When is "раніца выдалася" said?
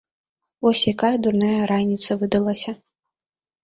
1.75-2.71